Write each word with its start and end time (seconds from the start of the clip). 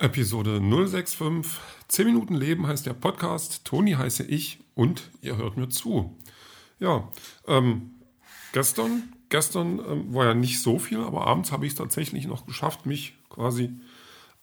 Episode 0.00 0.60
065. 0.62 1.60
10 1.88 2.06
Minuten 2.06 2.34
Leben 2.34 2.66
heißt 2.66 2.86
der 2.86 2.94
Podcast. 2.94 3.66
Toni 3.66 3.92
heiße 3.92 4.24
ich 4.24 4.60
und 4.74 5.10
ihr 5.20 5.36
hört 5.36 5.58
mir 5.58 5.68
zu. 5.68 6.16
Ja, 6.78 7.10
ähm, 7.46 7.90
gestern, 8.54 9.12
gestern 9.28 9.78
ähm, 9.78 10.14
war 10.14 10.24
ja 10.24 10.32
nicht 10.34 10.62
so 10.62 10.78
viel, 10.78 11.00
aber 11.00 11.26
abends 11.26 11.52
habe 11.52 11.66
ich 11.66 11.72
es 11.72 11.78
tatsächlich 11.78 12.26
noch 12.26 12.46
geschafft, 12.46 12.86
mich 12.86 13.14
quasi 13.28 13.78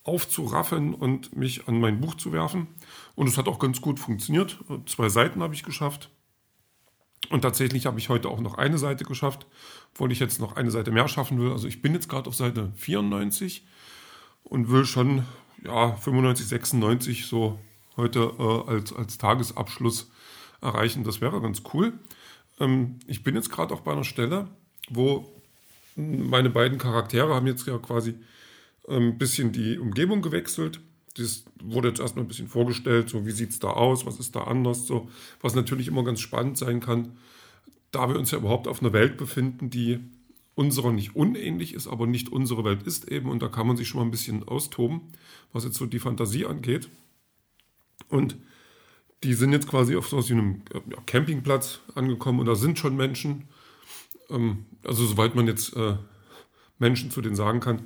aufzuraffen 0.03 0.93
und 0.93 1.35
mich 1.35 1.67
an 1.67 1.79
mein 1.79 2.01
Buch 2.01 2.13
zu 2.13 2.31
werfen. 2.31 2.67
Und 3.15 3.27
es 3.27 3.39
hat 3.39 3.47
auch 3.47 3.57
ganz 3.57 3.81
gut 3.81 3.99
funktioniert. 3.99 4.59
Zwei 4.85 5.09
Seiten 5.09 5.41
habe 5.41 5.55
ich 5.55 5.63
geschafft. 5.63 6.11
Und 7.31 7.41
tatsächlich 7.41 7.87
habe 7.87 7.97
ich 7.97 8.09
heute 8.09 8.29
auch 8.29 8.41
noch 8.41 8.53
eine 8.53 8.77
Seite 8.77 9.05
geschafft, 9.05 9.47
obwohl 9.95 10.11
ich 10.11 10.19
jetzt 10.19 10.39
noch 10.39 10.55
eine 10.55 10.69
Seite 10.69 10.91
mehr 10.91 11.07
schaffen 11.07 11.39
will. 11.39 11.51
Also 11.51 11.67
ich 11.67 11.81
bin 11.81 11.95
jetzt 11.95 12.09
gerade 12.09 12.29
auf 12.29 12.35
Seite 12.35 12.71
94 12.75 13.65
und 14.43 14.69
will 14.69 14.85
schon 14.85 15.25
ja, 15.67 15.95
95, 15.95 16.47
96 16.47 17.25
so 17.25 17.59
heute 17.97 18.31
äh, 18.39 18.71
als, 18.71 18.93
als 18.93 19.17
Tagesabschluss 19.17 20.09
erreichen. 20.61 21.03
Das 21.03 21.21
wäre 21.21 21.41
ganz 21.41 21.61
cool. 21.73 21.93
Ähm, 22.59 22.99
ich 23.05 23.23
bin 23.23 23.35
jetzt 23.35 23.51
gerade 23.51 23.73
auch 23.73 23.81
bei 23.81 23.91
einer 23.91 24.03
Stelle, 24.03 24.47
wo 24.89 25.31
meine 25.95 26.49
beiden 26.49 26.77
Charaktere 26.77 27.33
haben 27.33 27.47
jetzt 27.47 27.67
ja 27.67 27.77
quasi 27.77 28.15
ein 28.87 29.01
ähm, 29.01 29.17
bisschen 29.17 29.51
die 29.51 29.77
Umgebung 29.77 30.21
gewechselt. 30.21 30.79
Das 31.17 31.43
wurde 31.61 31.89
jetzt 31.89 31.99
erstmal 31.99 32.25
ein 32.25 32.27
bisschen 32.27 32.47
vorgestellt, 32.47 33.09
so 33.09 33.25
wie 33.25 33.31
sieht 33.31 33.49
es 33.49 33.59
da 33.59 33.69
aus, 33.69 34.05
was 34.05 34.19
ist 34.19 34.35
da 34.35 34.43
anders, 34.43 34.85
so, 34.85 35.09
was 35.41 35.55
natürlich 35.55 35.87
immer 35.87 36.03
ganz 36.03 36.19
spannend 36.19 36.59
sein 36.59 36.79
kann, 36.79 37.17
da 37.89 38.07
wir 38.07 38.19
uns 38.19 38.29
ja 38.29 38.37
überhaupt 38.37 38.67
auf 38.67 38.81
einer 38.81 38.93
Welt 38.93 39.17
befinden, 39.17 39.71
die 39.71 39.99
unserer 40.57 40.91
nicht 40.91 41.15
unähnlich 41.15 41.75
ist, 41.75 41.87
aber 41.87 42.07
nicht 42.07 42.29
unsere 42.29 42.63
Welt 42.63 42.81
ist 42.81 43.07
eben. 43.11 43.29
Und 43.29 43.43
da 43.43 43.47
kann 43.47 43.67
man 43.67 43.77
sich 43.77 43.87
schon 43.87 43.99
mal 43.99 44.05
ein 44.05 44.11
bisschen 44.11 44.43
austoben, 44.47 45.01
was 45.53 45.63
jetzt 45.63 45.77
so 45.77 45.85
die 45.85 45.99
Fantasie 45.99 46.47
angeht. 46.47 46.89
Und 48.09 48.37
die 49.23 49.35
sind 49.35 49.51
jetzt 49.51 49.67
quasi 49.67 49.95
auf 49.95 50.09
so 50.09 50.17
einem 50.17 50.63
Campingplatz 51.05 51.81
angekommen 51.93 52.39
und 52.39 52.47
da 52.47 52.55
sind 52.55 52.79
schon 52.79 52.95
Menschen. 52.95 53.43
Ähm, 54.31 54.65
also 54.83 55.05
soweit 55.05 55.35
man 55.35 55.45
jetzt 55.45 55.75
äh, 55.75 55.95
Menschen 56.79 57.11
zu 57.11 57.21
denen 57.21 57.35
sagen 57.35 57.59
kann. 57.59 57.83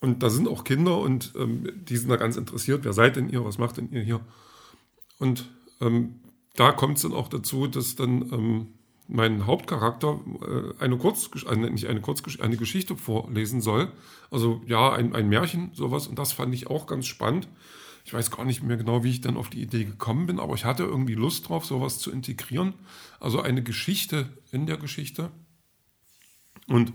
Und 0.00 0.22
da 0.22 0.30
sind 0.30 0.46
auch 0.46 0.62
Kinder 0.62 0.98
und 0.98 1.32
ähm, 1.36 1.68
die 1.74 1.96
sind 1.96 2.10
da 2.10 2.16
ganz 2.16 2.36
interessiert. 2.36 2.84
Wer 2.84 2.92
seid 2.92 3.16
denn 3.16 3.28
ihr? 3.28 3.44
Was 3.44 3.58
macht 3.58 3.78
denn 3.78 3.90
ihr 3.90 4.02
hier? 4.02 4.20
Und 5.18 5.50
ähm, 5.80 6.20
da 6.54 6.70
kommt 6.70 6.98
es 6.98 7.02
dann 7.02 7.12
auch 7.12 7.26
dazu, 7.26 7.66
dass 7.66 7.96
dann 7.96 8.68
mein 9.08 9.46
Hauptcharakter 9.46 10.20
äh, 10.42 10.82
eine 10.82 10.96
Kurz, 10.96 11.30
eine, 11.46 11.70
nicht 11.70 11.86
eine 11.86 12.00
Kurzgeschichte, 12.00 12.44
eine 12.44 12.56
Geschichte 12.56 12.96
vorlesen 12.96 13.60
soll. 13.60 13.92
Also 14.30 14.62
ja, 14.66 14.92
ein, 14.92 15.14
ein 15.14 15.28
Märchen, 15.28 15.70
sowas. 15.74 16.06
Und 16.06 16.18
das 16.18 16.32
fand 16.32 16.54
ich 16.54 16.68
auch 16.68 16.86
ganz 16.86 17.06
spannend. 17.06 17.48
Ich 18.04 18.12
weiß 18.12 18.30
gar 18.30 18.44
nicht 18.44 18.62
mehr 18.62 18.76
genau, 18.76 19.02
wie 19.02 19.10
ich 19.10 19.20
dann 19.20 19.36
auf 19.36 19.50
die 19.50 19.62
Idee 19.62 19.84
gekommen 19.84 20.26
bin, 20.26 20.38
aber 20.38 20.54
ich 20.54 20.64
hatte 20.64 20.84
irgendwie 20.84 21.14
Lust 21.14 21.48
drauf, 21.48 21.66
sowas 21.66 21.98
zu 21.98 22.12
integrieren. 22.12 22.74
Also 23.18 23.40
eine 23.40 23.62
Geschichte 23.62 24.28
in 24.52 24.66
der 24.66 24.76
Geschichte. 24.76 25.30
Und 26.68 26.92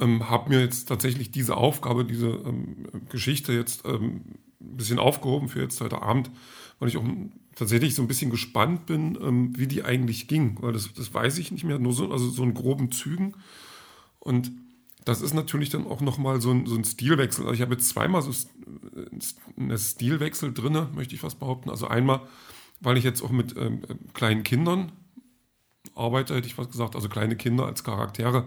ähm, 0.00 0.28
habe 0.28 0.50
mir 0.50 0.60
jetzt 0.60 0.86
tatsächlich 0.86 1.30
diese 1.30 1.56
Aufgabe, 1.56 2.04
diese 2.04 2.28
ähm, 2.28 2.86
Geschichte 3.10 3.52
jetzt 3.52 3.84
ähm, 3.84 4.22
ein 4.60 4.76
bisschen 4.76 4.98
aufgehoben 4.98 5.48
für 5.48 5.60
jetzt 5.60 5.80
heute 5.80 6.02
Abend, 6.02 6.30
weil 6.78 6.88
ich 6.88 6.96
auch 6.96 7.04
tatsächlich 7.54 7.94
so 7.94 8.02
ein 8.02 8.08
bisschen 8.08 8.30
gespannt 8.30 8.86
bin, 8.86 9.18
ähm, 9.20 9.52
wie 9.56 9.66
die 9.66 9.84
eigentlich 9.84 10.28
ging, 10.28 10.56
weil 10.60 10.72
das, 10.72 10.92
das 10.92 11.12
weiß 11.12 11.38
ich 11.38 11.52
nicht 11.52 11.64
mehr, 11.64 11.78
nur 11.78 11.92
so, 11.92 12.10
also 12.10 12.28
so 12.28 12.42
in 12.42 12.54
groben 12.54 12.90
Zügen. 12.90 13.34
Und 14.18 14.50
das 15.04 15.20
ist 15.20 15.34
natürlich 15.34 15.68
dann 15.68 15.86
auch 15.86 16.00
nochmal 16.00 16.40
so 16.40 16.50
ein, 16.50 16.66
so 16.66 16.74
ein 16.74 16.84
Stilwechsel. 16.84 17.44
Also 17.44 17.54
ich 17.54 17.60
habe 17.60 17.74
jetzt 17.74 17.88
zweimal 17.88 18.22
so 18.22 18.32
einen 19.56 19.78
Stilwechsel 19.78 20.52
drin, 20.52 20.88
möchte 20.94 21.14
ich 21.14 21.20
fast 21.20 21.38
behaupten. 21.38 21.70
Also 21.70 21.86
einmal, 21.86 22.22
weil 22.80 22.96
ich 22.96 23.04
jetzt 23.04 23.22
auch 23.22 23.30
mit 23.30 23.56
ähm, 23.56 23.82
kleinen 24.14 24.42
Kindern 24.42 24.92
arbeite, 25.94 26.34
hätte 26.34 26.46
ich 26.46 26.54
fast 26.54 26.72
gesagt, 26.72 26.96
also 26.96 27.08
kleine 27.08 27.36
Kinder 27.36 27.66
als 27.66 27.84
Charaktere, 27.84 28.46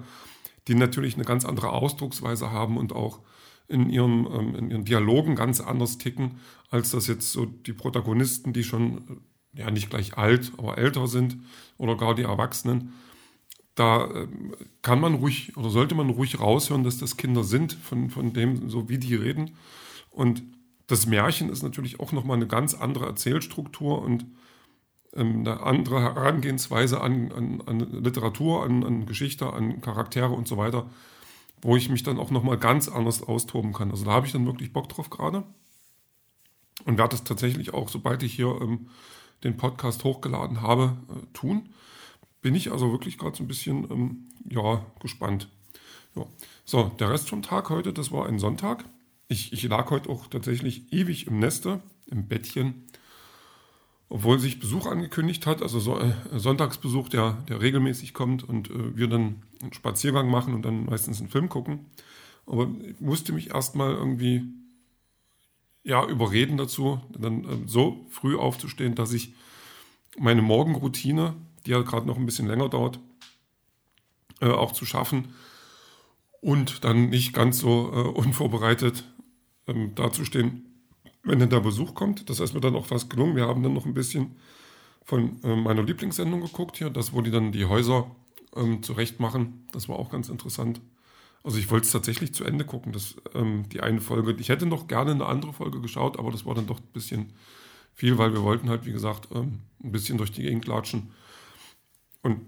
die 0.67 0.75
natürlich 0.75 1.15
eine 1.15 1.25
ganz 1.25 1.45
andere 1.45 1.69
Ausdrucksweise 1.69 2.51
haben 2.51 2.77
und 2.77 2.91
auch 2.91 3.19
in 3.67 3.89
ihren, 3.89 4.25
ähm, 4.25 4.55
in 4.55 4.71
ihren 4.71 4.85
Dialogen 4.85 5.35
ganz 5.35 5.59
anders 5.59 5.97
ticken, 5.97 6.39
als 6.69 6.91
das 6.91 7.07
jetzt 7.07 7.31
so 7.31 7.45
die 7.45 7.73
Protagonisten, 7.73 8.53
die 8.53 8.63
schon 8.63 9.21
äh, 9.53 9.59
ja 9.61 9.71
nicht 9.71 9.89
gleich 9.89 10.17
alt, 10.17 10.51
aber 10.57 10.77
älter 10.77 11.07
sind 11.07 11.37
oder 11.77 11.97
gar 11.97 12.15
die 12.15 12.23
Erwachsenen. 12.23 12.93
Da 13.75 14.05
äh, 14.05 14.27
kann 14.81 14.99
man 14.99 15.15
ruhig 15.15 15.55
oder 15.57 15.69
sollte 15.69 15.95
man 15.95 16.09
ruhig 16.09 16.39
raushören, 16.39 16.83
dass 16.83 16.97
das 16.97 17.17
Kinder 17.17 17.43
sind, 17.43 17.73
von, 17.73 18.09
von 18.09 18.33
dem, 18.33 18.69
so 18.69 18.89
wie 18.89 18.97
die 18.97 19.15
reden. 19.15 19.51
Und 20.09 20.43
das 20.87 21.05
Märchen 21.05 21.49
ist 21.49 21.63
natürlich 21.63 21.99
auch 21.99 22.13
nochmal 22.13 22.37
eine 22.37 22.47
ganz 22.47 22.73
andere 22.73 23.05
Erzählstruktur 23.05 24.01
und 24.01 24.25
ähm, 25.13 25.39
eine 25.39 25.61
andere 25.61 26.01
Herangehensweise 26.01 27.01
an, 27.01 27.31
an, 27.33 27.61
an 27.65 27.79
Literatur, 27.79 28.63
an, 28.63 28.85
an 28.85 29.05
Geschichte, 29.05 29.51
an 29.51 29.81
Charaktere 29.81 30.31
und 30.31 30.47
so 30.47 30.55
weiter 30.57 30.89
wo 31.61 31.75
ich 31.75 31.89
mich 31.89 32.03
dann 32.03 32.19
auch 32.19 32.31
nochmal 32.31 32.57
ganz 32.57 32.87
anders 32.87 33.23
austoben 33.23 33.73
kann. 33.73 33.91
Also 33.91 34.05
da 34.05 34.11
habe 34.11 34.25
ich 34.25 34.33
dann 34.33 34.45
wirklich 34.45 34.73
Bock 34.73 34.89
drauf 34.89 35.09
gerade 35.09 35.43
und 36.85 36.97
werde 36.97 37.11
das 37.11 37.23
tatsächlich 37.23 37.73
auch, 37.73 37.89
sobald 37.89 38.23
ich 38.23 38.33
hier 38.33 38.59
ähm, 38.61 38.89
den 39.43 39.57
Podcast 39.57 40.03
hochgeladen 40.03 40.61
habe, 40.61 40.97
äh, 41.09 41.25
tun. 41.33 41.69
Bin 42.41 42.55
ich 42.55 42.71
also 42.71 42.91
wirklich 42.91 43.17
gerade 43.17 43.35
so 43.35 43.43
ein 43.43 43.47
bisschen, 43.47 43.89
ähm, 43.89 44.29
ja, 44.49 44.85
gespannt. 44.99 45.49
Ja. 46.15 46.25
So, 46.65 46.91
der 46.99 47.09
Rest 47.09 47.29
vom 47.29 47.41
Tag 47.41 47.69
heute, 47.69 47.93
das 47.93 48.11
war 48.11 48.27
ein 48.27 48.39
Sonntag. 48.39 48.85
Ich, 49.27 49.51
ich 49.53 49.63
lag 49.63 49.89
heute 49.89 50.09
auch 50.09 50.27
tatsächlich 50.27 50.91
ewig 50.93 51.27
im 51.27 51.39
Neste, 51.39 51.81
im 52.05 52.27
Bettchen 52.27 52.87
obwohl 54.09 54.39
sich 54.39 54.59
Besuch 54.59 54.85
angekündigt 54.85 55.45
hat, 55.45 55.61
also 55.61 55.79
so, 55.79 55.99
äh, 55.99 56.13
Sonntagsbesuch, 56.33 57.09
der, 57.09 57.43
der 57.49 57.61
regelmäßig 57.61 58.13
kommt 58.13 58.47
und 58.47 58.69
äh, 58.69 58.95
wir 58.95 59.07
dann 59.07 59.43
einen 59.61 59.73
Spaziergang 59.73 60.29
machen 60.29 60.53
und 60.53 60.63
dann 60.63 60.85
meistens 60.85 61.19
einen 61.19 61.29
Film 61.29 61.49
gucken. 61.49 61.85
Aber 62.45 62.69
ich 62.81 62.99
musste 62.99 63.33
mich 63.33 63.51
erstmal 63.51 63.93
irgendwie 63.93 64.43
ja, 65.83 66.05
überreden 66.05 66.57
dazu, 66.57 66.99
dann 67.17 67.45
äh, 67.45 67.57
so 67.65 68.05
früh 68.09 68.35
aufzustehen, 68.37 68.95
dass 68.95 69.13
ich 69.13 69.33
meine 70.17 70.41
Morgenroutine, 70.41 71.35
die 71.65 71.71
ja 71.71 71.81
gerade 71.81 72.07
noch 72.07 72.17
ein 72.17 72.25
bisschen 72.25 72.47
länger 72.47 72.69
dauert, 72.69 72.99
äh, 74.41 74.49
auch 74.49 74.73
zu 74.73 74.85
schaffen 74.85 75.33
und 76.41 76.83
dann 76.83 77.09
nicht 77.09 77.33
ganz 77.33 77.59
so 77.59 77.91
äh, 77.93 78.07
unvorbereitet 78.09 79.05
ähm, 79.67 79.95
dazustehen, 79.95 80.65
wenn 81.23 81.39
dann 81.39 81.49
der 81.49 81.61
Besuch 81.61 81.93
kommt. 81.93 82.29
Das 82.29 82.39
ist 82.39 82.53
mir 82.53 82.61
dann 82.61 82.75
auch 82.75 82.85
fast 82.85 83.09
gelungen. 83.09 83.35
Wir 83.35 83.47
haben 83.47 83.63
dann 83.63 83.73
noch 83.73 83.85
ein 83.85 83.93
bisschen 83.93 84.35
von 85.03 85.41
äh, 85.43 85.55
meiner 85.55 85.83
Lieblingssendung 85.83 86.41
geguckt 86.41 86.77
hier, 86.77 86.89
das, 86.89 87.13
wo 87.13 87.21
die 87.21 87.31
dann 87.31 87.53
die 87.53 87.65
Häuser 87.65 88.11
ähm, 88.57 88.83
zurecht 88.83 89.19
machen. 89.19 89.67
Das 89.71 89.87
war 89.87 89.97
auch 89.97 90.09
ganz 90.09 90.29
interessant. 90.29 90.81
Also 91.43 91.57
ich 91.59 91.69
wollte 91.71 91.85
es 91.85 91.91
tatsächlich 91.91 92.33
zu 92.33 92.43
Ende 92.43 92.65
gucken, 92.65 92.91
das, 92.91 93.15
ähm, 93.33 93.69
die 93.69 93.81
eine 93.81 94.01
Folge. 94.01 94.35
Ich 94.39 94.49
hätte 94.49 94.65
noch 94.65 94.87
gerne 94.87 95.11
eine 95.11 95.25
andere 95.25 95.53
Folge 95.53 95.79
geschaut, 95.79 96.19
aber 96.19 96.31
das 96.31 96.45
war 96.45 96.55
dann 96.55 96.67
doch 96.67 96.79
ein 96.79 96.93
bisschen 96.93 97.33
viel, 97.93 98.17
weil 98.17 98.33
wir 98.33 98.43
wollten 98.43 98.69
halt, 98.69 98.85
wie 98.85 98.91
gesagt, 98.91 99.29
ähm, 99.33 99.61
ein 99.83 99.91
bisschen 99.91 100.17
durch 100.17 100.31
die 100.31 100.41
Gegend 100.41 100.67
latschen. 100.67 101.11
Und 102.21 102.41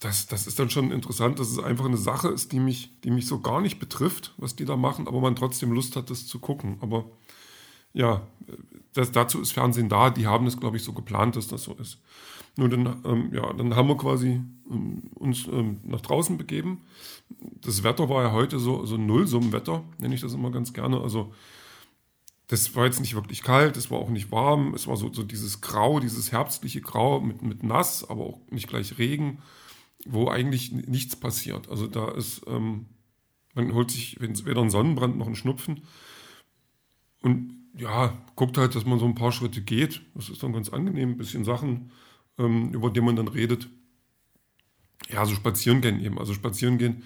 das, 0.00 0.26
das 0.26 0.46
ist 0.46 0.58
dann 0.58 0.70
schon 0.70 0.92
interessant, 0.92 1.38
dass 1.38 1.50
es 1.50 1.58
einfach 1.58 1.84
eine 1.84 1.96
Sache 1.96 2.28
ist, 2.28 2.52
die 2.52 2.60
mich, 2.60 3.00
die 3.02 3.10
mich 3.10 3.26
so 3.26 3.40
gar 3.40 3.60
nicht 3.60 3.78
betrifft, 3.78 4.34
was 4.36 4.56
die 4.56 4.64
da 4.64 4.76
machen, 4.76 5.08
aber 5.08 5.20
man 5.20 5.36
trotzdem 5.36 5.72
Lust 5.72 5.96
hat, 5.96 6.10
das 6.10 6.26
zu 6.26 6.38
gucken. 6.38 6.78
Aber 6.80 7.10
ja, 7.96 8.22
das, 8.92 9.10
dazu 9.10 9.40
ist 9.40 9.52
Fernsehen 9.52 9.88
da. 9.88 10.10
Die 10.10 10.26
haben 10.26 10.46
es, 10.46 10.60
glaube 10.60 10.76
ich, 10.76 10.84
so 10.84 10.92
geplant, 10.92 11.36
dass 11.36 11.48
das 11.48 11.64
so 11.64 11.74
ist. 11.74 12.00
Nur 12.56 12.68
dann, 12.68 13.02
ähm, 13.04 13.30
ja, 13.32 13.52
dann 13.52 13.74
haben 13.74 13.88
wir 13.88 13.96
quasi 13.96 14.40
ähm, 14.70 15.02
uns 15.14 15.46
ähm, 15.46 15.80
nach 15.84 16.00
draußen 16.00 16.38
begeben. 16.38 16.82
Das 17.60 17.82
Wetter 17.82 18.08
war 18.08 18.22
ja 18.22 18.32
heute 18.32 18.58
so, 18.58 18.86
so 18.86 18.96
Nullsummenwetter, 18.96 19.82
nenne 19.98 20.14
ich 20.14 20.20
das 20.20 20.34
immer 20.34 20.50
ganz 20.50 20.72
gerne. 20.72 21.00
Also 21.00 21.32
das 22.48 22.74
war 22.76 22.84
jetzt 22.84 23.00
nicht 23.00 23.14
wirklich 23.14 23.42
kalt, 23.42 23.76
es 23.76 23.90
war 23.90 23.98
auch 23.98 24.08
nicht 24.08 24.30
warm, 24.30 24.72
es 24.74 24.86
war 24.86 24.96
so, 24.96 25.12
so 25.12 25.22
dieses 25.22 25.60
Grau, 25.60 25.98
dieses 25.98 26.32
herbstliche 26.32 26.80
Grau 26.80 27.20
mit, 27.20 27.42
mit 27.42 27.62
nass, 27.62 28.08
aber 28.08 28.24
auch 28.24 28.40
nicht 28.50 28.68
gleich 28.68 28.98
Regen, 28.98 29.38
wo 30.06 30.28
eigentlich 30.28 30.70
nichts 30.70 31.16
passiert. 31.16 31.68
Also 31.68 31.86
da 31.88 32.10
ist, 32.10 32.42
ähm, 32.46 32.86
man 33.54 33.74
holt 33.74 33.90
sich 33.90 34.18
weder 34.20 34.60
einen 34.60 34.70
Sonnenbrand 34.70 35.16
noch 35.18 35.26
einen 35.26 35.34
Schnupfen. 35.34 35.82
Und 37.20 37.56
ja, 37.76 38.16
guckt 38.36 38.56
halt, 38.58 38.74
dass 38.74 38.86
man 38.86 38.98
so 38.98 39.04
ein 39.04 39.14
paar 39.14 39.32
Schritte 39.32 39.60
geht. 39.60 40.00
Das 40.14 40.28
ist 40.28 40.42
dann 40.42 40.52
ganz 40.52 40.70
angenehm. 40.70 41.10
Ein 41.10 41.18
bisschen 41.18 41.44
Sachen, 41.44 41.90
ähm, 42.38 42.72
über 42.72 42.90
die 42.90 43.00
man 43.00 43.16
dann 43.16 43.28
redet. 43.28 43.68
Ja, 45.10 45.24
so 45.26 45.34
spazieren 45.34 45.82
gehen 45.82 46.00
eben. 46.00 46.18
Also 46.18 46.32
spazieren 46.34 46.78
gehen, 46.78 47.04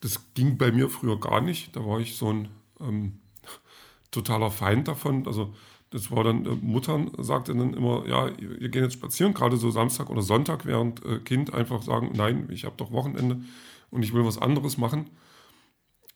das 0.00 0.32
ging 0.34 0.58
bei 0.58 0.72
mir 0.72 0.88
früher 0.88 1.18
gar 1.18 1.40
nicht. 1.40 1.74
Da 1.74 1.84
war 1.84 2.00
ich 2.00 2.16
so 2.16 2.32
ein 2.32 2.48
ähm, 2.80 3.20
totaler 4.10 4.50
Feind 4.50 4.88
davon. 4.88 5.26
Also 5.26 5.54
das 5.88 6.10
war 6.10 6.22
dann, 6.22 6.44
äh, 6.44 6.54
Muttern 6.60 7.10
sagte 7.18 7.54
dann 7.54 7.72
immer, 7.74 8.06
ja, 8.06 8.30
wir 8.38 8.68
gehen 8.68 8.84
jetzt 8.84 8.94
spazieren, 8.94 9.34
gerade 9.34 9.56
so 9.56 9.70
Samstag 9.70 10.10
oder 10.10 10.22
Sonntag, 10.22 10.66
während 10.66 11.04
äh, 11.04 11.18
Kind 11.18 11.54
einfach 11.54 11.82
sagen, 11.82 12.12
nein, 12.14 12.48
ich 12.50 12.64
habe 12.64 12.76
doch 12.76 12.92
Wochenende 12.92 13.42
und 13.90 14.02
ich 14.02 14.12
will 14.12 14.24
was 14.24 14.38
anderes 14.38 14.76
machen. 14.76 15.10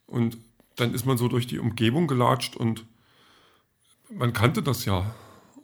Und 0.07 0.37
dann 0.77 0.93
ist 0.93 1.07
man 1.07 1.17
so 1.17 1.29
durch 1.29 1.47
die 1.47 1.59
Umgebung 1.59 2.07
gelatscht 2.07 2.55
und 2.57 2.85
man 4.15 4.33
kannte 4.33 4.63
das 4.63 4.85
ja. 4.85 5.15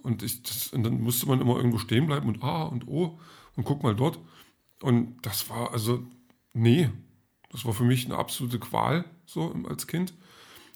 Und, 0.02 0.22
ich, 0.22 0.42
das, 0.42 0.68
und 0.68 0.82
dann 0.82 1.00
musste 1.00 1.26
man 1.26 1.40
immer 1.40 1.56
irgendwo 1.56 1.78
stehen 1.78 2.06
bleiben 2.06 2.28
und 2.28 2.42
ah 2.42 2.64
und 2.64 2.88
oh 2.88 3.18
und 3.56 3.64
guck 3.64 3.82
mal 3.82 3.94
dort. 3.94 4.18
Und 4.82 5.18
das 5.22 5.50
war 5.50 5.72
also, 5.72 6.02
nee, 6.54 6.88
das 7.50 7.64
war 7.64 7.74
für 7.74 7.84
mich 7.84 8.06
eine 8.06 8.16
absolute 8.16 8.58
Qual 8.58 9.04
so 9.26 9.54
als 9.68 9.86
Kind. 9.86 10.14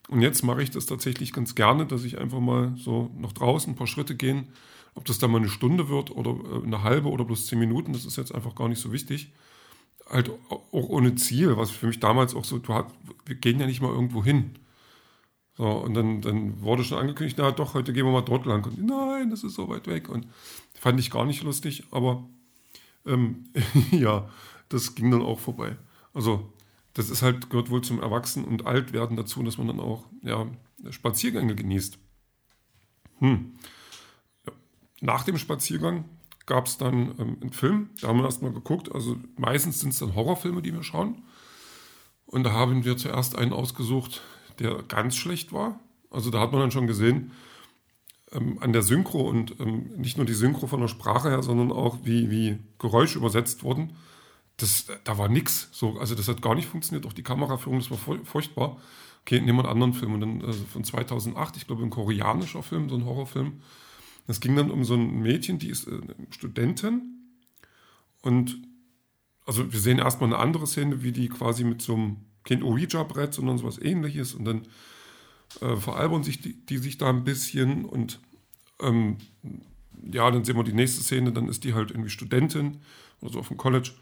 Und 0.09 0.21
jetzt 0.21 0.43
mache 0.43 0.63
ich 0.63 0.71
das 0.71 0.87
tatsächlich 0.87 1.33
ganz 1.33 1.55
gerne, 1.55 1.87
dass 1.87 2.05
ich 2.05 2.19
einfach 2.19 2.41
mal 2.41 2.75
so 2.77 3.11
nach 3.17 3.33
draußen 3.33 3.73
ein 3.73 3.77
paar 3.77 3.87
Schritte 3.87 4.15
gehen. 4.15 4.49
Ob 4.95 5.07
das 5.07 5.19
dann 5.19 5.31
mal 5.31 5.39
eine 5.39 5.49
Stunde 5.49 5.89
wird 5.89 6.11
oder 6.11 6.33
äh, 6.33 6.63
eine 6.63 6.83
halbe 6.83 7.09
oder 7.09 7.25
bloß 7.25 7.47
zehn 7.47 7.59
Minuten, 7.59 7.93
das 7.93 8.05
ist 8.05 8.17
jetzt 8.17 8.35
einfach 8.35 8.55
gar 8.55 8.69
nicht 8.69 8.81
so 8.81 8.93
wichtig. 8.93 9.33
Halt 10.09 10.31
auch 10.51 10.89
ohne 10.89 11.15
Ziel, 11.15 11.57
was 11.57 11.71
für 11.71 11.87
mich 11.87 11.99
damals 11.99 12.35
auch 12.35 12.45
so, 12.45 12.59
du 12.59 12.75
hast, 12.75 12.87
wir 13.25 13.37
gehen 13.37 13.59
ja 13.59 13.67
nicht 13.67 13.81
mal 13.81 13.91
irgendwo 13.91 14.23
hin. 14.23 14.59
So, 15.57 15.69
und 15.69 15.95
dann, 15.95 16.21
dann 16.21 16.61
wurde 16.63 16.83
schon 16.83 16.99
angekündigt, 16.99 17.37
na 17.39 17.53
doch, 17.53 17.75
heute 17.75 17.93
gehen 17.93 18.05
wir 18.05 18.13
mal 18.13 18.23
dort 18.23 18.45
lang. 18.45 18.65
Und 18.65 18.85
nein, 18.85 19.31
das 19.31 19.45
ist 19.45 19.55
so 19.55 19.69
weit 19.69 19.87
weg. 19.87 20.09
Und 20.09 20.27
fand 20.75 20.99
ich 20.99 21.11
gar 21.11 21.25
nicht 21.25 21.43
lustig, 21.43 21.85
aber 21.91 22.29
ähm, 23.07 23.51
ja, 23.91 24.29
das 24.69 24.95
ging 24.95 25.11
dann 25.11 25.23
auch 25.23 25.39
vorbei. 25.39 25.77
Also 26.13 26.53
das 26.95 27.11
ist 27.11 27.23
halt, 27.23 27.51
gehört 27.51 27.71
wohl 27.71 27.83
zum 27.83 28.01
Erwachsen- 28.01 28.45
und 28.45 28.67
Altwerden 28.67 29.17
dazu, 29.17 29.43
dass 29.43 29.59
man 29.59 29.69
dann 29.69 29.81
auch 29.81 30.05
ja, 30.23 30.47
Spaziergänge 30.91 31.55
genießt. 31.55 31.99
Hm. 33.19 33.55
Nach 35.01 35.25
dem 35.25 35.39
Spaziergang 35.39 36.05
gab 36.47 36.67
es 36.67 36.79
dann 36.79 37.15
ähm, 37.19 37.37
einen 37.41 37.53
Film, 37.53 37.91
da 38.01 38.09
haben 38.09 38.19
wir 38.19 38.25
erstmal 38.25 38.53
geguckt. 38.53 38.93
Also 38.93 39.17
meistens 39.37 39.81
sind 39.81 39.93
es 39.93 39.99
dann 39.99 40.15
Horrorfilme, 40.15 40.63
die 40.63 40.73
wir 40.73 40.83
schauen. 40.83 41.23
Und 42.27 42.45
da 42.45 42.53
haben 42.53 42.85
wir 42.85 42.97
zuerst 42.97 43.37
einen 43.37 43.53
ausgesucht, 43.53 44.23
der 44.59 44.83
ganz 44.83 45.17
schlecht 45.17 45.53
war. 45.53 45.81
Also 46.11 46.31
da 46.31 46.41
hat 46.41 46.53
man 46.53 46.61
dann 46.61 46.71
schon 46.71 46.87
gesehen, 46.87 47.33
ähm, 48.33 48.59
an 48.61 48.73
der 48.73 48.83
Synchro 48.83 49.23
und 49.23 49.59
ähm, 49.61 49.91
nicht 49.97 50.17
nur 50.17 50.27
die 50.27 50.35
Synchro 50.35 50.67
von 50.67 50.81
der 50.81 50.89
Sprache 50.89 51.31
her, 51.31 51.43
sondern 51.43 51.73
auch 51.73 51.99
wie, 52.05 52.31
wie 52.31 52.59
Geräusche 52.79 53.19
übersetzt 53.19 53.63
wurden 53.63 53.97
das, 54.57 54.87
da 55.05 55.19
war 55.19 55.29
nichts. 55.29 55.69
So, 55.73 55.99
also 55.99 56.15
das 56.15 56.29
hat 56.29 56.43
gar 56.43 56.55
nicht 56.55 56.69
funktioniert. 56.69 57.07
Auch 57.07 57.13
die 57.13 57.23
Kameraführung, 57.23 57.79
das 57.81 57.91
war 57.91 57.99
furchtbar. 58.25 58.81
Okay, 59.23 59.41
nehmen 59.41 59.59
wir 59.59 59.65
einen 59.65 59.73
anderen 59.73 59.95
Film. 59.95 60.15
Und 60.15 60.21
dann 60.21 60.45
also 60.45 60.65
von 60.65 60.85
2008, 60.85 61.57
ich 61.57 61.67
glaube 61.67 61.83
ein 61.83 61.91
koreanischer 61.91 62.63
Film, 62.63 62.89
so 62.89 62.97
ein 62.97 63.05
Horrorfilm. 63.05 63.61
Das 64.27 64.41
ging 64.41 64.57
dann 64.57 64.71
um 64.71 64.85
so 64.85 64.95
ein 64.95 65.21
Mädchen, 65.21 65.59
die 65.59 65.69
ist 65.69 65.89
äh, 65.89 66.01
Studentin. 66.31 67.33
Und 68.23 68.63
also 69.45 69.73
wir 69.73 69.81
sehen 69.81 69.99
erstmal 69.99 70.33
eine 70.33 70.39
andere 70.39 70.67
Szene, 70.67 71.03
wie 71.03 71.13
die 71.13 71.29
quasi 71.29 71.65
mit 71.65 71.83
so 71.83 71.95
einem, 71.95 72.17
kein 72.45 72.63
Ouija-Brett, 72.63 73.35
sondern 73.35 73.59
sowas 73.59 73.81
ähnliches. 73.81 74.35
Und 74.35 74.45
dann 74.45 74.63
äh, 75.61 75.77
veralbern 75.77 76.23
sich 76.23 76.41
die, 76.41 76.55
die, 76.67 76.79
sich 76.79 76.99
da 76.99 77.11
ein 77.11 77.25
bisschen. 77.25 77.85
Und 77.85 78.21
ähm, 78.81 79.19
ja, 80.13 80.31
dann 80.31 80.45
sehen 80.45 80.57
wir 80.57 80.65
die 80.65 80.73
nächste 80.73 81.03
Szene, 81.03 81.33
dann 81.33 81.49
ist 81.49 81.65
die 81.65 81.75
halt 81.75 81.91
irgendwie 81.91 82.11
Studentin 82.11 82.81
oder 83.21 83.33
so 83.33 83.39
auf 83.39 83.49
dem 83.49 83.57
College 83.57 83.93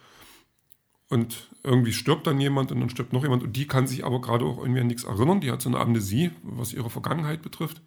und 1.13 1.51
irgendwie 1.63 1.93
stirbt 1.93 2.27
dann 2.27 2.41
jemand 2.41 2.73
und 2.73 2.81
dann 2.81 2.89
stirbt 2.89 3.13
noch 3.13 3.23
jemand 3.23 3.43
und 3.43 3.55
die 3.55 3.67
kann 3.67 3.87
sich 3.87 4.03
aber 4.03 4.23
gerade 4.23 4.47
auch 4.47 4.57
irgendwie 4.57 4.81
an 4.81 4.87
nichts 4.87 5.05
erinnern. 5.05 5.43
Die 5.43 5.51
hat 5.51 5.61
so 5.61 5.69
eine 5.69 5.79
Amnesie, 5.79 6.31
was 6.43 6.73
ihre 6.73 6.89
Vergangenheit 6.89 7.43
betrifft. 7.43 7.83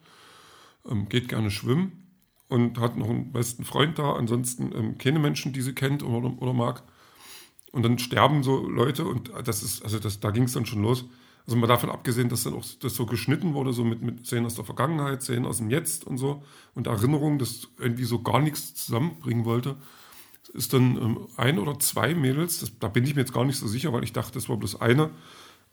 Ähm, 0.87 1.09
geht 1.09 1.27
gerne 1.27 1.49
schwimmen 1.49 2.05
und 2.49 2.77
hat 2.77 2.97
noch 2.97 3.09
einen 3.09 3.31
besten 3.31 3.65
Freund 3.65 3.97
da. 3.97 4.13
Ansonsten 4.13 4.71
ähm, 4.75 4.97
keine 4.99 5.17
Menschen, 5.17 5.53
die 5.53 5.61
sie 5.61 5.73
kennt 5.73 6.03
oder, 6.03 6.39
oder 6.39 6.53
mag. 6.53 6.83
Und 7.75 7.83
dann 7.83 7.99
sterben 7.99 8.41
so 8.41 8.67
Leute 8.67 9.05
und 9.05 9.31
das 9.43 9.61
ist, 9.61 9.83
also 9.83 9.99
das, 9.99 10.21
da 10.21 10.31
ging 10.31 10.43
es 10.43 10.53
dann 10.53 10.65
schon 10.65 10.81
los. 10.81 11.03
Also 11.45 11.57
mal 11.57 11.67
davon 11.67 11.89
abgesehen, 11.89 12.29
dass 12.29 12.43
dann 12.43 12.53
auch 12.53 12.65
das 12.79 12.95
so 12.95 13.05
geschnitten 13.05 13.53
wurde, 13.53 13.73
so 13.73 13.83
mit, 13.83 14.01
mit 14.01 14.25
Szenen 14.25 14.45
aus 14.45 14.55
der 14.55 14.63
Vergangenheit, 14.63 15.21
Szenen 15.21 15.45
aus 15.45 15.57
dem 15.57 15.69
Jetzt 15.69 16.07
und 16.07 16.17
so 16.17 16.41
und 16.73 16.87
Erinnerungen, 16.87 17.37
das 17.37 17.67
irgendwie 17.77 18.05
so 18.05 18.21
gar 18.21 18.39
nichts 18.39 18.73
zusammenbringen 18.75 19.43
wollte 19.43 19.75
ist 20.53 20.73
dann 20.73 20.95
ähm, 20.97 21.27
ein 21.37 21.59
oder 21.59 21.79
zwei 21.79 22.15
Mädels, 22.15 22.59
das, 22.59 22.79
da 22.79 22.87
bin 22.87 23.03
ich 23.03 23.15
mir 23.15 23.21
jetzt 23.21 23.33
gar 23.33 23.45
nicht 23.45 23.57
so 23.57 23.67
sicher, 23.67 23.91
weil 23.93 24.03
ich 24.03 24.13
dachte, 24.13 24.33
das 24.33 24.49
war 24.49 24.57
bloß 24.57 24.81
eine, 24.81 25.11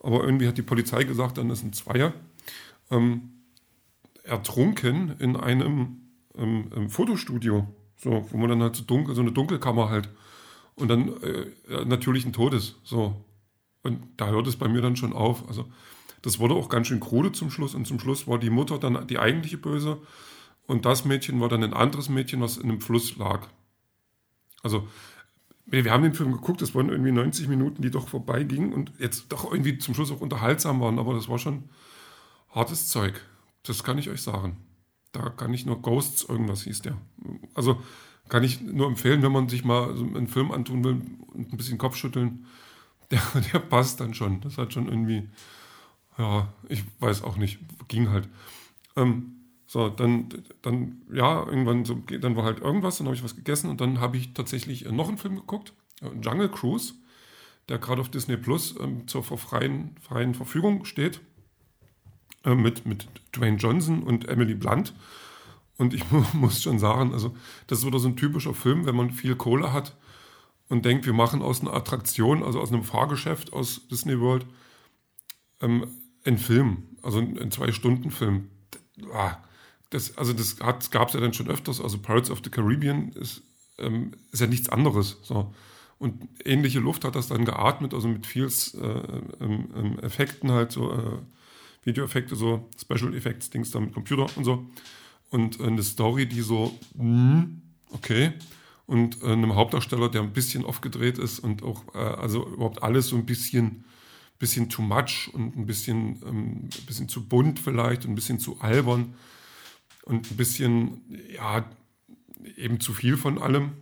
aber 0.00 0.24
irgendwie 0.24 0.48
hat 0.48 0.58
die 0.58 0.62
Polizei 0.62 1.04
gesagt, 1.04 1.38
dann 1.38 1.50
ist 1.50 1.62
ein 1.62 1.72
Zweier, 1.72 2.12
ähm, 2.90 3.30
ertrunken 4.24 5.14
in 5.18 5.36
einem 5.36 6.00
ähm, 6.36 6.88
Fotostudio, 6.88 7.68
so, 7.96 8.26
wo 8.30 8.36
man 8.36 8.50
dann 8.50 8.62
halt 8.62 8.76
so 8.76 8.84
dunkel, 8.84 9.14
so 9.14 9.20
eine 9.20 9.32
Dunkelkammer 9.32 9.88
halt 9.88 10.08
und 10.74 10.88
dann 10.88 11.22
äh, 11.22 11.84
natürlichen 11.84 12.32
Todes, 12.32 12.76
so. 12.84 13.24
Und 13.82 14.00
da 14.16 14.28
hört 14.28 14.46
es 14.46 14.56
bei 14.56 14.68
mir 14.68 14.80
dann 14.80 14.96
schon 14.96 15.12
auf. 15.12 15.48
Also 15.48 15.66
das 16.22 16.38
wurde 16.38 16.54
auch 16.54 16.68
ganz 16.68 16.86
schön 16.86 17.00
krude 17.00 17.32
zum 17.32 17.50
Schluss 17.50 17.74
und 17.74 17.86
zum 17.86 17.98
Schluss 17.98 18.28
war 18.28 18.38
die 18.38 18.50
Mutter 18.50 18.78
dann 18.78 19.06
die 19.08 19.18
eigentliche 19.18 19.58
Böse 19.58 19.98
und 20.66 20.86
das 20.86 21.04
Mädchen 21.04 21.40
war 21.40 21.48
dann 21.48 21.64
ein 21.64 21.74
anderes 21.74 22.08
Mädchen, 22.08 22.40
was 22.40 22.56
in 22.56 22.70
einem 22.70 22.80
Fluss 22.80 23.16
lag. 23.16 23.48
Also, 24.62 24.86
wir 25.66 25.90
haben 25.90 26.04
den 26.04 26.14
Film 26.14 26.32
geguckt, 26.32 26.62
es 26.62 26.74
waren 26.74 26.88
irgendwie 26.88 27.12
90 27.12 27.48
Minuten, 27.48 27.82
die 27.82 27.90
doch 27.90 28.08
vorbeigingen 28.08 28.72
und 28.72 28.92
jetzt 28.98 29.32
doch 29.32 29.50
irgendwie 29.50 29.78
zum 29.78 29.94
Schluss 29.94 30.12
auch 30.12 30.20
unterhaltsam 30.20 30.80
waren, 30.80 30.98
aber 30.98 31.14
das 31.14 31.28
war 31.28 31.38
schon 31.38 31.64
hartes 32.50 32.88
Zeug. 32.88 33.20
Das 33.64 33.82
kann 33.82 33.98
ich 33.98 34.10
euch 34.10 34.22
sagen. 34.22 34.58
Da 35.12 35.28
kann 35.30 35.52
ich 35.52 35.66
nur 35.66 35.82
Ghosts, 35.82 36.24
irgendwas 36.24 36.62
hieß 36.62 36.82
der. 36.82 36.96
Also 37.54 37.82
kann 38.28 38.44
ich 38.44 38.60
nur 38.60 38.86
empfehlen, 38.86 39.22
wenn 39.22 39.32
man 39.32 39.48
sich 39.48 39.64
mal 39.64 39.90
einen 39.90 40.28
Film 40.28 40.50
antun 40.52 40.84
will 40.84 41.02
und 41.32 41.52
ein 41.52 41.56
bisschen 41.56 41.78
Kopf 41.78 41.96
schütteln, 41.96 42.46
der, 43.10 43.20
der 43.52 43.58
passt 43.58 44.00
dann 44.00 44.14
schon. 44.14 44.40
Das 44.40 44.58
hat 44.58 44.72
schon 44.72 44.88
irgendwie, 44.88 45.28
ja, 46.18 46.52
ich 46.68 46.84
weiß 47.00 47.22
auch 47.22 47.36
nicht, 47.36 47.58
ging 47.88 48.10
halt. 48.10 48.28
Ähm, 48.96 49.42
so, 49.66 49.88
dann, 49.88 50.28
dann, 50.60 51.00
ja, 51.10 51.46
irgendwann 51.46 51.84
so, 51.86 51.94
dann 51.94 52.36
war 52.36 52.44
halt 52.44 52.60
irgendwas, 52.60 52.98
dann 52.98 53.06
habe 53.06 53.16
ich 53.16 53.24
was 53.24 53.36
gegessen 53.36 53.70
und 53.70 53.80
dann 53.80 54.00
habe 54.00 54.18
ich 54.18 54.34
tatsächlich 54.34 54.84
äh, 54.84 54.92
noch 54.92 55.08
einen 55.08 55.16
Film 55.16 55.36
geguckt, 55.36 55.72
äh, 56.02 56.10
Jungle 56.20 56.50
Cruise, 56.50 56.94
der 57.70 57.78
gerade 57.78 58.00
auf 58.02 58.10
Disney 58.10 58.36
Plus 58.36 58.74
ähm, 58.78 59.08
zur 59.08 59.22
freien, 59.24 59.96
freien 60.00 60.34
Verfügung 60.34 60.84
steht, 60.84 61.20
äh, 62.44 62.54
mit, 62.54 62.84
mit 62.86 63.08
Dwayne 63.34 63.56
Johnson 63.56 64.02
und 64.02 64.28
Emily 64.28 64.54
Blunt. 64.54 64.92
Und 65.78 65.94
ich 65.94 66.04
muss 66.32 66.62
schon 66.62 66.78
sagen, 66.78 67.12
also 67.12 67.36
das 67.66 67.80
ist 67.80 67.86
wieder 67.86 67.98
so 67.98 68.08
ein 68.08 68.16
typischer 68.16 68.54
Film, 68.54 68.86
wenn 68.86 68.96
man 68.96 69.10
viel 69.10 69.36
Kohle 69.36 69.72
hat 69.72 69.96
und 70.68 70.84
denkt, 70.84 71.06
wir 71.06 71.12
machen 71.12 71.42
aus 71.42 71.60
einer 71.60 71.74
Attraktion, 71.74 72.42
also 72.42 72.60
aus 72.60 72.72
einem 72.72 72.84
Fahrgeschäft 72.84 73.52
aus 73.52 73.88
Disney 73.88 74.18
World, 74.18 74.46
ähm, 75.60 75.86
einen 76.24 76.38
Film, 76.38 76.84
also 77.02 77.18
einen 77.18 77.50
Zwei-Stunden-Film. 77.50 78.48
Ah, 79.12 79.36
das, 79.90 80.16
also 80.16 80.32
das 80.32 80.56
gab 80.56 81.08
es 81.08 81.14
ja 81.14 81.20
dann 81.20 81.34
schon 81.34 81.48
öfters. 81.48 81.80
Also 81.80 81.98
Pirates 81.98 82.30
of 82.30 82.40
the 82.42 82.50
Caribbean 82.50 83.12
ist, 83.12 83.42
ähm, 83.78 84.12
ist 84.30 84.40
ja 84.40 84.46
nichts 84.46 84.68
anderes. 84.68 85.18
So. 85.22 85.52
Und 85.98 86.28
ähnliche 86.44 86.80
Luft 86.80 87.04
hat 87.04 87.14
das 87.14 87.28
dann 87.28 87.44
geatmet, 87.44 87.94
also 87.94 88.08
mit 88.08 88.26
vielen 88.26 88.48
äh, 88.48 89.44
ähm, 89.44 89.68
ähm, 89.76 89.98
Effekten 90.00 90.50
halt, 90.50 90.72
so 90.72 90.92
äh, 90.92 91.18
Videoeffekte, 91.84 92.34
so 92.34 92.68
Special 92.80 93.14
Effects, 93.14 93.50
Dings 93.50 93.70
da 93.70 93.80
mit 93.80 93.92
Computer 93.92 94.26
und 94.36 94.44
so. 94.44 94.66
Und 95.32 95.60
äh, 95.60 95.64
eine 95.64 95.82
Story, 95.82 96.26
die 96.26 96.42
so, 96.42 96.78
mh, 96.94 97.46
okay. 97.90 98.32
Und 98.86 99.22
äh, 99.22 99.32
einem 99.32 99.54
Hauptdarsteller, 99.54 100.10
der 100.10 100.20
ein 100.20 100.34
bisschen 100.34 100.64
aufgedreht 100.64 101.18
ist 101.18 101.38
und 101.38 101.62
auch, 101.62 101.94
äh, 101.94 101.98
also 101.98 102.46
überhaupt 102.46 102.82
alles 102.82 103.08
so 103.08 103.16
ein 103.16 103.24
bisschen, 103.24 103.84
bisschen 104.38 104.68
too 104.68 104.82
much 104.82 105.30
und 105.32 105.56
ein 105.56 105.64
bisschen, 105.64 106.22
ähm, 106.26 106.52
ein 106.64 106.86
bisschen 106.86 107.08
zu 107.08 107.26
bunt 107.26 107.60
vielleicht 107.60 108.04
und 108.04 108.12
ein 108.12 108.14
bisschen 108.14 108.40
zu 108.40 108.60
albern 108.60 109.14
und 110.02 110.30
ein 110.30 110.36
bisschen, 110.36 111.00
ja, 111.34 111.64
eben 112.56 112.78
zu 112.80 112.92
viel 112.92 113.16
von 113.16 113.38
allem. 113.38 113.72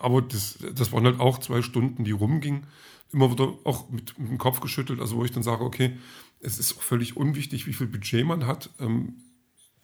Aber 0.00 0.22
das, 0.22 0.58
das 0.74 0.90
waren 0.90 1.04
halt 1.04 1.20
auch 1.20 1.38
zwei 1.38 1.62
Stunden, 1.62 2.02
die 2.02 2.10
rumgingen. 2.10 2.66
Immer 3.12 3.30
wieder 3.30 3.54
auch 3.62 3.88
mit, 3.90 4.18
mit 4.18 4.28
dem 4.28 4.38
Kopf 4.38 4.58
geschüttelt, 4.58 5.00
also 5.00 5.16
wo 5.16 5.24
ich 5.24 5.30
dann 5.30 5.44
sage, 5.44 5.64
okay, 5.64 5.96
es 6.40 6.58
ist 6.58 6.76
auch 6.76 6.82
völlig 6.82 7.16
unwichtig, 7.16 7.68
wie 7.68 7.72
viel 7.72 7.86
Budget 7.86 8.26
man 8.26 8.46
hat. 8.46 8.70
Ähm, 8.80 9.22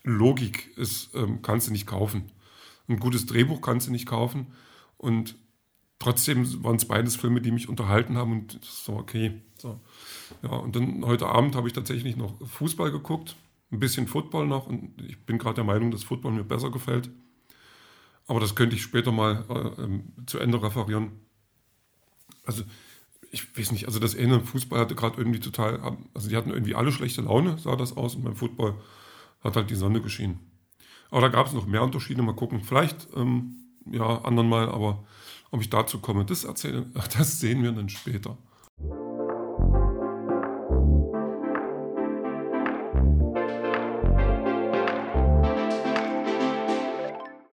Logik 0.04 0.76
ist, 0.76 1.14
ähm, 1.14 1.42
kannst 1.42 1.68
du 1.68 1.72
nicht 1.72 1.86
kaufen. 1.86 2.30
Ein 2.88 2.98
gutes 2.98 3.26
Drehbuch 3.26 3.60
kannst 3.60 3.86
du 3.86 3.92
nicht 3.92 4.06
kaufen. 4.06 4.48
Und 4.96 5.36
trotzdem 5.98 6.64
waren 6.64 6.76
es 6.76 6.86
beides 6.86 7.16
Filme, 7.16 7.40
die 7.40 7.52
mich 7.52 7.68
unterhalten 7.68 8.16
haben 8.16 8.32
und 8.32 8.60
das 8.60 8.88
war 8.88 8.96
okay. 8.96 9.40
So. 9.58 9.80
Ja, 10.42 10.50
und 10.50 10.74
dann 10.74 11.04
heute 11.04 11.26
Abend 11.26 11.54
habe 11.54 11.68
ich 11.68 11.74
tatsächlich 11.74 12.16
noch 12.16 12.34
Fußball 12.46 12.90
geguckt 12.90 13.36
ein 13.72 13.80
bisschen 13.80 14.06
Football 14.06 14.46
noch 14.46 14.66
und 14.66 15.00
ich 15.00 15.24
bin 15.24 15.38
gerade 15.38 15.56
der 15.56 15.64
Meinung, 15.64 15.90
dass 15.90 16.04
Football 16.04 16.32
mir 16.32 16.44
besser 16.44 16.70
gefällt. 16.70 17.10
Aber 18.26 18.38
das 18.38 18.54
könnte 18.54 18.76
ich 18.76 18.82
später 18.82 19.10
mal 19.10 19.44
äh, 19.48 19.82
ähm, 19.82 20.12
zu 20.26 20.38
Ende 20.38 20.62
referieren. 20.62 21.12
Also, 22.44 22.62
ich 23.30 23.56
weiß 23.56 23.72
nicht, 23.72 23.86
also 23.86 23.98
das 23.98 24.14
eine 24.14 24.40
Fußball 24.40 24.78
hatte 24.78 24.94
gerade 24.94 25.16
irgendwie 25.16 25.40
total, 25.40 25.96
also 26.12 26.28
die 26.28 26.36
hatten 26.36 26.50
irgendwie 26.50 26.74
alle 26.74 26.92
schlechte 26.92 27.22
Laune, 27.22 27.56
sah 27.58 27.76
das 27.76 27.96
aus, 27.96 28.14
und 28.14 28.24
beim 28.24 28.36
Football 28.36 28.74
hat 29.42 29.56
halt 29.56 29.70
die 29.70 29.74
Sonne 29.74 30.00
geschienen. 30.00 30.40
Aber 31.10 31.20
da 31.20 31.28
gab 31.28 31.46
es 31.46 31.52
noch 31.52 31.66
mehr 31.66 31.82
Unterschiede, 31.82 32.22
mal 32.22 32.34
gucken. 32.34 32.62
Vielleicht, 32.62 33.08
ähm, 33.14 33.56
ja, 33.90 34.22
anderen 34.22 34.48
mal, 34.48 34.68
aber 34.68 35.04
ob 35.50 35.60
ich 35.60 35.70
dazu 35.70 35.98
komme, 36.00 36.24
das 36.24 36.44
erzählen, 36.44 36.90
das 37.16 37.40
sehen 37.40 37.62
wir 37.62 37.72
dann 37.72 37.88
später. 37.88 38.36